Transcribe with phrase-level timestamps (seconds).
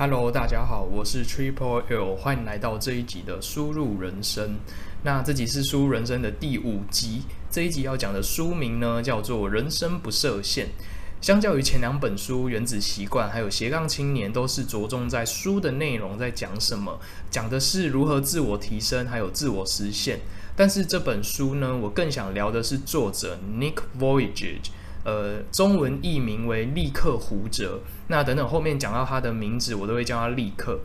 [0.00, 4.54] Hello，大家好，我是 Triple L，欢迎来到这一集的输入人生。
[5.02, 10.66] 那这集是输入人生的第五集，这一集要讲的书名呢叫做《人生不设限》。
[11.20, 20.20] 相较于前两本书《原子习惯》还有《斜杠青年》，都是着重在书的内容在讲什么，讲的是如何自我提升还有自我实现。
[20.54, 24.70] 但是这本书呢，我更想聊的是作者 Nick Voyage。
[25.04, 27.80] 呃，中文译名为立刻胡哲。
[28.08, 30.80] 那等等后面讲到他的名字，我都会叫他立刻。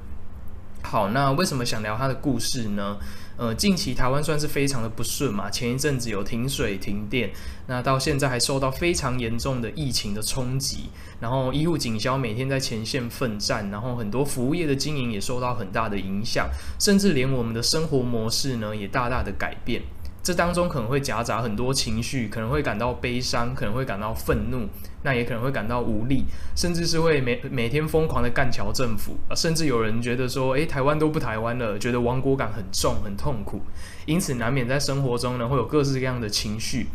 [0.84, 2.98] 好，那为什么想聊他的故事呢？
[3.36, 7.32] 呃，近期台湾算是非常的不顺嘛，前一阵子有停水停电，
[7.68, 10.90] 那到现在还受到非常严重的疫情的冲击，
[11.20, 16.48] 然后医护警消每天在前线奋战，然后很多服务业的经营也受到很大的影响，
[16.80, 19.82] 甚至连我们的生活模式呢也大大的改变。
[20.24, 24.70] 这当中可能会夹杂很多情绪，可能会感到悲伤，可能会感到愤怒，
[25.04, 26.24] 那也可能会感到无力，
[26.56, 33.60] 甚至是会每每天疯狂的干桥政府，甚至有人觉得说，诶，台湾都不台湾了，觉得亡国感很重，很痛苦，
[34.06, 36.88] 因此难免在生活中呢会有各式各样的情绪。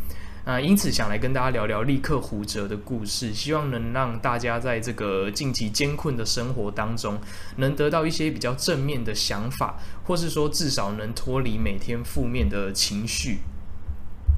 [0.45, 7.19] 啊，因此想来跟大家聊聊力克胡哲的故事，希望能让大家在这个近期艰困的生活当中，
[7.57, 13.39] 能得到一些比较正面的想法，或是说至少能脱离每天负面的情绪。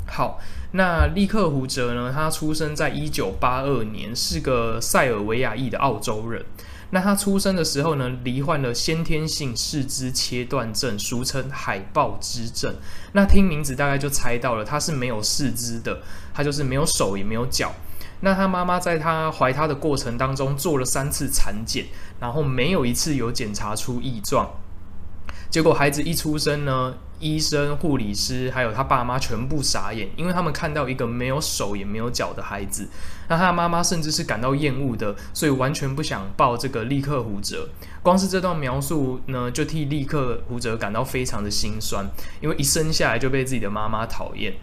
[0.07, 0.41] 好，
[0.73, 6.43] 那力克胡哲呢，他出生在一九八二年，是个塞尔维亚裔的澳洲人。
[6.91, 12.75] 那他出生的时候呢，罹患了先天性四肢切断症，俗称海豹肢症。
[13.13, 16.01] 那听名字大概就猜到了，他是没有四肢的，
[16.33, 17.71] 他就是没有手也没有脚。
[18.19, 21.85] 那他妈妈在他怀他的过程当中做了三次产检，
[22.19, 24.47] 然后没有一次有检查出异状。
[25.51, 32.87] 结果孩子一出生呢，医生、护理师还有他爸妈全部傻眼，因为他们看到一个没有手也没有脚的孩子。
[33.27, 37.67] 那他的妈妈甚至是感到厌恶的，所以完全不想抱这个立刻胡哲。
[38.01, 42.05] 光是这段描述呢，就替立刻胡哲感到非常的心酸，
[42.39, 44.53] 因为一生下来就被自己的妈妈讨厌。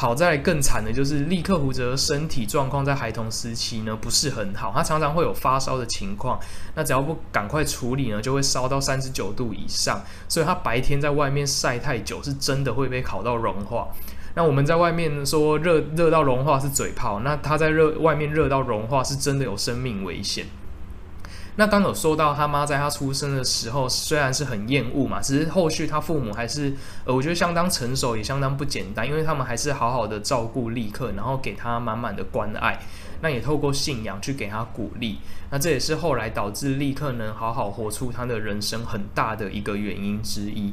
[0.00, 6.38] 好在更惨的就是利克胡泽身体状况在孩童时期呢不是很好，他常常会有发烧的情况，
[6.76, 13.88] 那只要不赶快处理呢，就会烧到三十九度以上，所以他白天在外面晒太久是真的会被烤到融化。
[14.36, 20.46] 那我们在外面说热热到融化是嘴炮，那他在热外面热到融化是真的有生命危险。
[21.58, 26.72] 那刚有说到他妈在他出生的时候虽然是很厌恶嘛，只是后续他父母还是
[27.04, 32.78] 呃，我觉得相当成熟也相当不简单，因为他们还是好好的照顾立刻，然后给他满满的关爱，
[33.22, 35.18] 那也透过信仰去给他鼓励，
[35.50, 40.72] 那这也是后来导致立刻能好好活出他的人生很大的一个原因之一。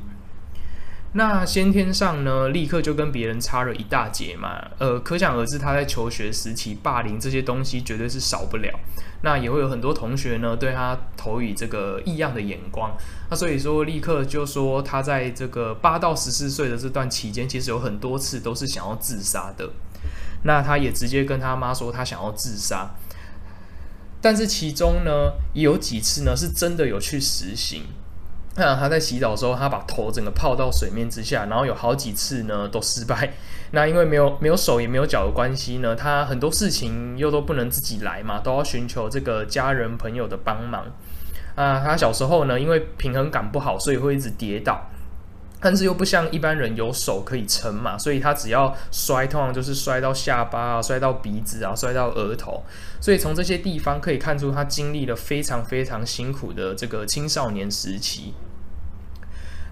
[1.17, 8.69] 那先天上呢，立刻就跟别人差了一大截嘛，呃，可想而知他在求学时期霸凌这些东西绝对是少不了。
[9.21, 12.91] 那也会有很多同学呢对他投以这个异样的眼光。
[13.29, 19.69] 那所以说，立刻就说他在这个八到十四岁的这段期间，其实有很多次都是想要自杀的。
[20.43, 22.93] 那他也直接跟他妈说他想要自杀，
[24.19, 27.83] 但是其中呢，也有几次呢是真的有去实行。
[28.57, 33.33] 那他在洗澡的时候，他把头整个泡到水面之下，然后有好几次呢都失败。
[33.71, 40.85] 那因为没有没有手也没有脚的关系呢，他很多事情又都不能自己来嘛，都要寻求这个家人朋友的帮忙。
[41.55, 44.89] 啊，他小时候呢，因为平衡感不好，所以会一直跌倒。
[45.61, 52.61] 但是又不像一般人有手可以撑嘛，所以他只要摔，通常就是摔到下巴啊，摔到鼻子啊，摔到额头。
[53.01, 58.33] 所以从这些地方可以看出，他经历了非常非常辛苦的这个青少年时期。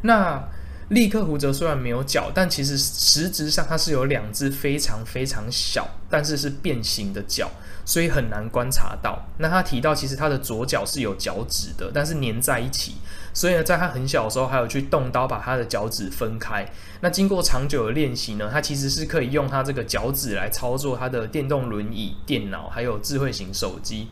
[0.03, 0.41] 那
[0.89, 7.49] 力克胡泽虽然没有脚，但其实实质上它是有两只非常非常小，但是是变形的脚，
[7.83, 9.17] 所以很难观察到。
[9.39, 12.95] 那他提到，其实他的左脚是有脚趾的，但是粘在一起，
[13.33, 16.69] 所以呢，在他很小的时候，还有去动刀把他的脚趾分开。
[16.99, 24.09] 那经过长久的练习呢，他其实是可以用他这个脚趾来操作他的电动轮椅、电脑，还有智慧型手机。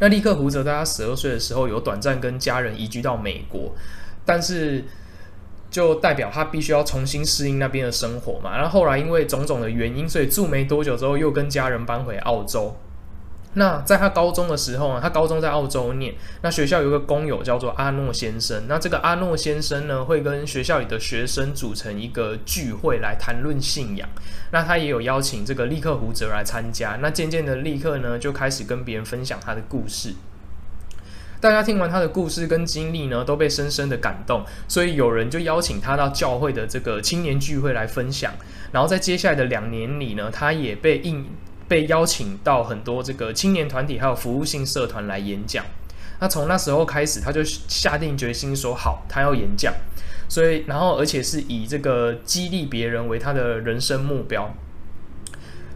[0.00, 3.72] 那力克胡泽在他十二岁的时候，有短暂跟家人移居到美国。
[4.24, 4.84] 但是，
[5.70, 8.56] 就代表他必须要重新适应那边的生活嘛。
[8.56, 12.76] 然后后来因为种种的原因，所以住没多久之后，又跟家人搬回澳洲。
[13.54, 18.62] 那在他高中的时候呢，他高中在澳洲念，那学校有个工友叫做阿诺先生。
[18.66, 24.08] 那这个阿诺先生呢，会跟学校里的学生组成一个聚会来谈论信仰。
[24.52, 26.98] 那他也有邀请这个利克胡哲来参加。
[27.02, 30.14] 那渐渐的，力克呢就开始跟别人分享他的故事。
[31.42, 38.32] 大家听完他的故事跟经历呢，都被深深的感动，所以有人就邀请他到教会的这个青年聚会来分享。
[38.70, 41.26] 然后在接下来的两年里呢，他也被应
[41.66, 45.64] 被邀请到很多这个青年团体还有服务性社团来演讲。
[46.20, 49.74] 那从那时候开始，他就下定决心说好，他要演讲。
[50.28, 54.54] 所以，然后而且是以这个激励别人为他的人生目标。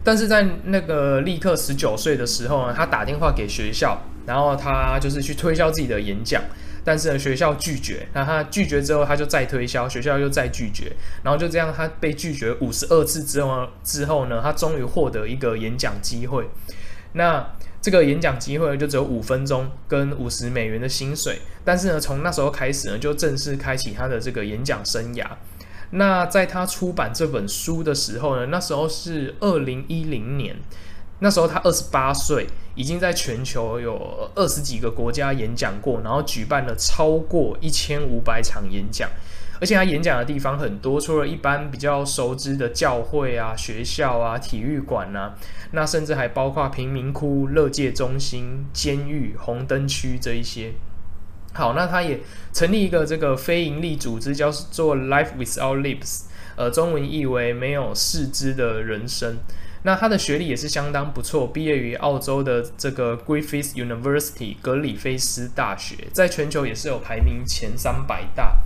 [0.01, 6.43] 但是在那个立刻十九岁的时候呢，他打电话给学校，然后他就是去推销自己的演讲，
[6.83, 8.07] 但是呢学校拒绝。
[8.13, 10.91] 那他拒绝之后，他就再推销，学校又再拒绝，
[11.23, 16.47] 然后就这样，他被拒绝五十二次之后之后呢，他终于获得一个演讲机会。
[17.13, 17.43] 那
[17.81, 25.25] 这个演讲机会就只有五分钟跟五十美元的薪水，但是呢，从那时候开始呢，就正式开启他的这个演讲生涯。
[25.91, 30.53] 那在他出版这本书的时候呢，那时候是二零一零年，
[31.19, 39.09] 那时候他二十八岁，已经在全球有二十几个国家演讲过，然后举办了超过一千五百场演讲，
[39.59, 45.33] 而且他演讲的地方很多，除了一般比较熟知的教会啊、学校啊、体育馆啊，
[45.71, 50.73] 那甚至还包括贫民窟、乐界中心、监狱、红灯区这一些。
[51.53, 52.19] 好，那他也
[52.53, 56.25] 成立一个这个非营利组织，叫做 Life Without Lips，
[56.55, 59.37] 呃，中文译为没有四肢的人生。
[59.87, 68.57] 那他的学历也是相当不错，毕业于澳洲的这个 Griffith University 格里菲斯大学，在全球也是有排名前三百大。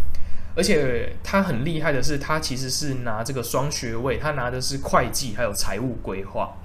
[0.55, 6.55] 而且他很厉害的是，他其实是拿这个双学位，他拿的是会计还有财务规划。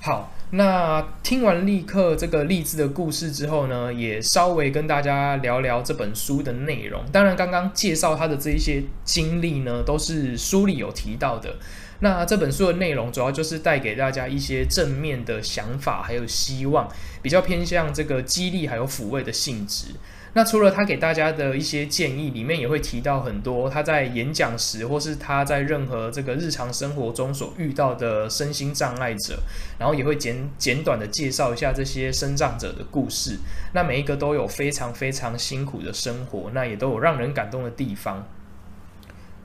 [0.00, 0.32] 好。
[0.50, 7.04] 那听完立刻这个励志的故事之后呢，也稍微跟大家聊聊这本书的内容。
[7.10, 11.56] 当然，刚刚介绍他的这一些经历呢，都是书里有提到的。
[12.00, 16.88] 那这本书的内容主要就是带给大家一些正面的想法，还有希望，
[17.22, 19.86] 比较偏向这个激励还有抚慰的性质。
[20.34, 29.38] 那除了他给大家的一些建议，里面也会提到很多他在演讲时，或是他在任何这个日常生活中所遇到的身心障碍者，
[29.78, 33.38] 然后也会简简短的介绍一下这些身障者的故事。
[33.72, 38.28] 那每一个都有非常非常辛苦的生活，那也都有让人感动的地方。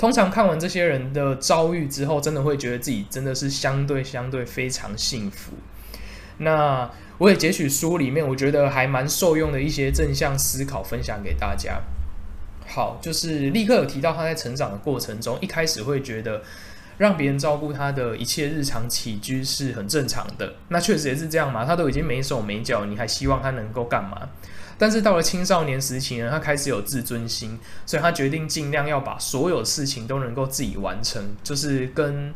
[0.02, 5.52] 通常看完这些人的遭遇之后，真的会觉得自己真的是相对相对非常幸福。
[6.40, 6.90] 那
[7.20, 11.82] 我也截取书里面我觉得还蛮受用的一些正向思考分享给大家。
[12.66, 16.42] 好，就是立刻有提到他在成长的过程中，一开始会觉得
[16.98, 20.56] 让别人照顾他的一切日常起居是很正常的。
[20.70, 24.30] 那确实也是这样嘛，他都已经没手没脚，你还希望他能够干嘛？
[24.82, 32.34] 但是到了青少年时期呢，他开始有自尊心，所以他决定尽量要把所有事情都能够自己完成，就是跟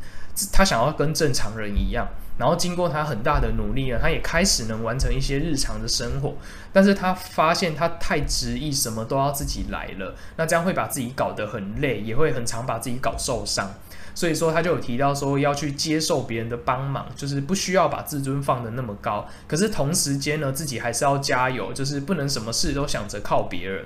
[0.53, 2.07] 他想要跟正常人一样。
[2.37, 6.35] 然后经过他很大的努力呢，他也开始能完成一些日常的生活。
[6.71, 13.73] 但是他发现他太执意，什么都要自己来了，那这样会把自己搞得很累，也会很常把自己搞受伤。
[14.15, 19.27] 所以说他就有提到说要去接受别人的帮忙，就是不需要把自尊放得那么高。
[19.47, 23.85] 可是同时间呢，自己还是要加油，就是不能什么事都想着靠别人。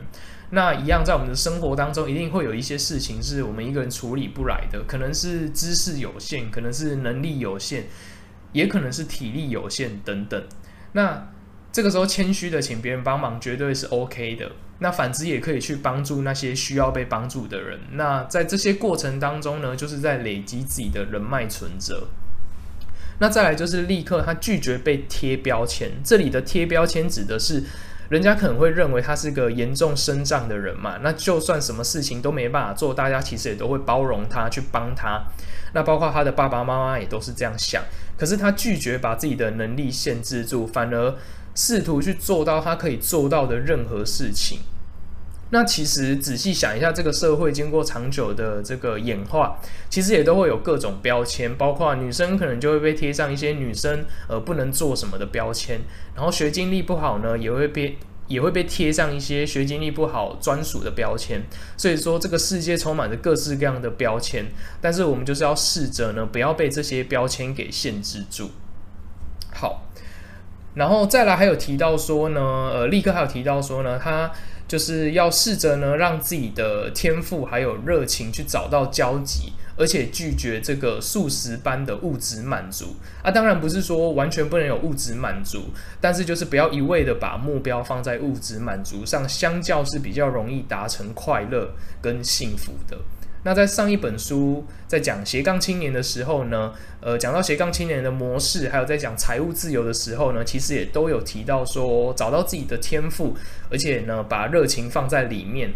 [0.51, 7.87] 那一样在我们的生活当中，一定会有一些事情是我们一个人处理不来的，可能是知识有限，可能是能力有限。
[8.51, 10.43] 也可能是体力有限等等，
[10.93, 11.27] 那
[11.71, 14.51] 这个时候谦虚的请别人帮忙绝对是 OK 的。
[14.80, 17.80] 那反之也可以去帮助那些需要被帮助的人。
[17.94, 22.07] 那在这些过程当中呢，就是在累积自己的人脉存折。
[23.19, 27.64] 那再来就是立刻他拒绝被贴标签，这里的贴标签指的是。
[28.09, 35.21] 人家可能会认为他是个严重身障的人嘛，那就算什么事情都没办法做，大家其实也都会包容他，去帮他。
[35.76, 37.83] 那包括他的爸爸妈妈也都是这样想。
[38.18, 41.16] 可是他拒绝把自己的能力限制住，反而
[41.56, 44.59] 试图去做到他可以做到的任何事情。
[45.51, 55.81] 那其实仔细想一下，这个社会经过长久的这个演化，其实也都会有各种标签，包括女生可能就会被贴上一些女生呃不能做什么的标签，
[56.15, 61.41] 然后学经历不好呢，也会被也会被贴上一些学经历不好专属的标签。
[61.75, 64.45] 所以说，这个世界充满着各式各样的标签，
[64.79, 68.51] 但是我们就是要试着呢，不要被这些标签给限制住。
[70.80, 74.31] 然后再来还有提到说呢，呃，立刻还有提到说呢，他。
[74.69, 83.31] 就是要试着呢，让自己的天赋还有热情去找到交集，而且拒绝这个速食般的物质满足啊。
[83.31, 92.95] 当然不是说完全不能有物质满足，但是就是不要一味的把目标放在物质满足上，相较是比较容易达成快乐跟幸福的。
[93.43, 103.35] 那在上一本书在讲斜杠青年的时候呢，呃，讲到斜杠青年的模式，还有在讲财务自由的时候呢，其实也都有提到说，找到自己的天赋，
[103.71, 105.71] 而且呢，把热情放在里面，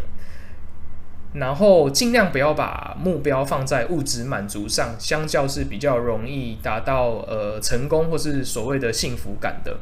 [1.36, 9.78] 然后尽量不要把目标放在物质满足上，相较是比较容易达到呃成功或是所谓的幸福感的。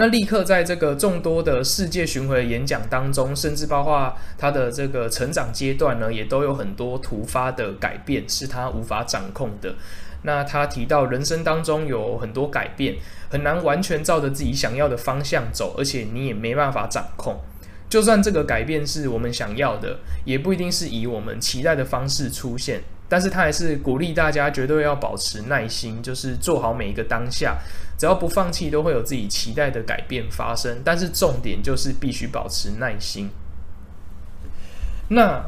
[0.00, 9.74] 那立刻在这个众多的世界巡回演讲当中，甚至包括他的这个成长阶段呢，也都有很多突发的改变，是他无法掌控的。
[10.22, 12.94] 那他提到人生当中有很多改变，
[13.28, 17.40] 很难完全照着自己想要的方向走，而且你也没办法掌控。
[17.88, 22.82] 就算这个改变是我们想要的，也不一定是以我们期待的方式出现。
[23.08, 27.56] 但是他还是鼓励大家绝对要保持耐心，就是做好每一个当下，
[27.98, 30.82] 只要不放弃，都会有自己期待的改变发生。
[30.84, 33.30] 但是重点就是必须保持耐心。
[35.08, 35.42] 那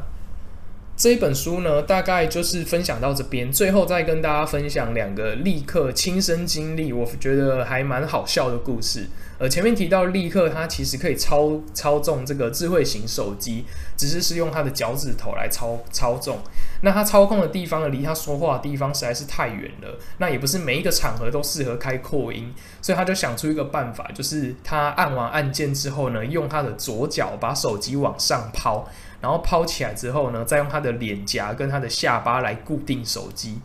[0.97, 9.07] 这一本书呢，大概就是分享到这边，最后再跟大家分享两个立刻亲身经历，我觉得还蛮好笑的故事。
[9.41, 13.65] 呃，前面提到立刻他其实可以操操纵这个智慧型手机，
[13.97, 16.37] 只是是用他的脚趾头来操操纵。
[16.83, 19.97] 那他操控的地方呢，离他说话的地方实在是太远了。
[20.19, 28.87] 那也不是每一个场合都适合开扩音，所以他就想出一个办法，就是他按完按键之后呢，用他的左脚把手机往上抛，
[29.21, 33.59] 然后抛起来之后呢，再用他的脸颊跟他的下巴来固定手机。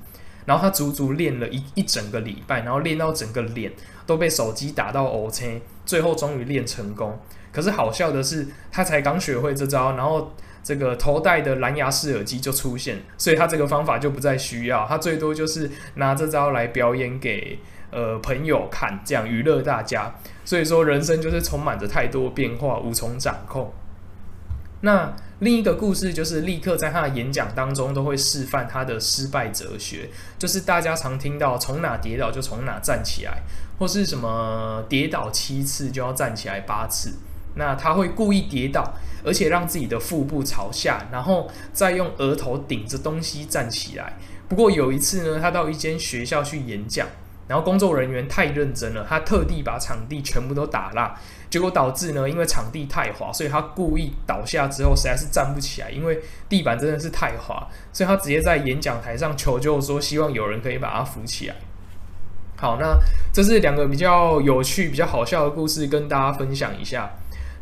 [0.46, 3.72] 然后他足足练了一一整个礼拜，然后练到整个脸
[4.06, 7.18] 都被手机打到 OK，，最后终于练成功。
[7.52, 17.58] 可是好笑的是，他才刚学会这招，然后这个头戴的蓝牙式耳机就出现，所以他这个方法就不再需要，他最多就是拿这招来表演给
[17.90, 20.14] 呃朋友看，这样娱乐大家。
[20.44, 23.72] 所以说，人生就是充满着太多变化，无从掌控。
[24.82, 33.42] 那另一个故事就是，立刻在他的演讲当中都会示范他的失败哲学，就是大家常听到从哪跌倒就从哪站起来，
[33.78, 37.14] 或是什么跌倒七次就要站起来八次。
[37.54, 44.14] 那他会故意跌倒，而且让自己的腹部朝下，然后再用额头顶着东西站起来。
[44.48, 47.06] 不过有一次呢，他到一间学校去演讲。
[47.48, 51.16] 然后工作人员太认真了，他特地把场地全部都打蜡，
[51.48, 61.54] 结果导致呢，因为场地太滑，所以他故意倒下之后实在是站不起来，因为地板真的是太滑，所以他直接在演讲台上求救说，希望有人可以把他扶起来。
[62.56, 62.98] 好，那
[63.32, 67.10] 这是两个比较有趣、比较好笑的故事，跟大家分享一下。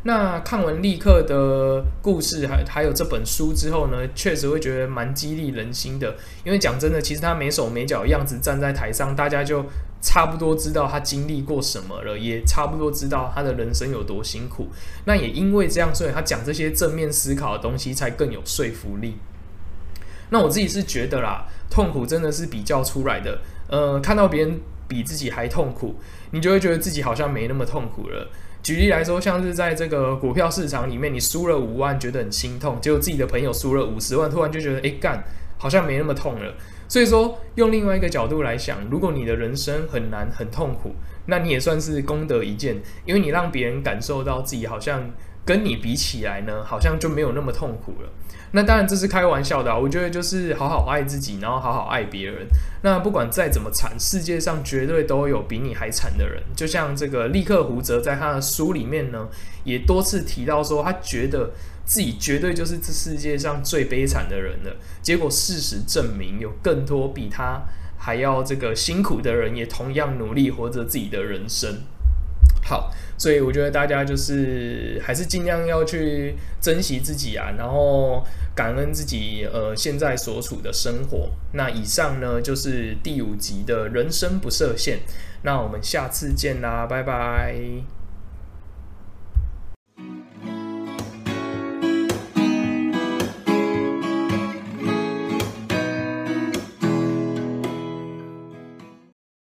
[0.03, 6.15] 那看完立刻的故事，还还有这本书之后呢，确实会觉得蛮激励人心的。
[6.43, 9.65] 因为讲真的，其实他没手没脚的样子站在台上，大家就
[10.01, 14.67] 差不多知道他经历过什么了，也差不多知道他的人生有多辛苦。
[15.05, 19.15] 那也因为这样，所以他讲这些正面思考的东西才更有说服力。
[20.29, 23.41] 那我自己是觉得啦，痛苦真的是比较出来的。
[23.67, 25.95] 呃，看到别人比自己还痛苦，
[26.31, 28.29] 你就会觉得自己好像没那么痛苦了。
[28.63, 35.23] 举例来说，像是在这个股票市场里面，你输了五万，觉得很心痛；结果自己的朋友输了五十万，突然就觉得，哎干，
[35.57, 36.55] 好像没那么痛了。
[36.87, 40.95] 所以说，用另外一个角度来想，如果你的人生很难、很痛苦，
[41.27, 45.11] 那你也算是功德一件，因为你让别人感受到自己好像
[45.45, 48.09] 跟你比起来呢，好像就没有那么痛苦了。
[48.51, 52.47] 那当然这是开玩笑的啊，我觉得就是好好爱自己，然后好好爱别人。
[52.83, 56.41] 那不管再怎么惨，世界上绝对都有比你还惨的人。
[56.55, 59.27] 就像这个立刻胡泽在他的书里面呢，
[59.65, 61.51] 也多次提到说，他觉得
[61.83, 64.75] 自己绝对就是这世界上最悲惨的人了。
[65.01, 67.61] 结果事实证明，有更多比他
[67.97, 71.81] 还要这个辛苦的人，也同样努力活着自己的人生。
[72.67, 81.29] 好，所以我觉得大家就是还是尽量要去珍惜自己啊，然后感恩自己呃现在所处的生活。
[81.53, 85.01] 那以上呢就是第五集的人生不设限，
[85.43, 87.55] 那我们下次见啦，拜拜。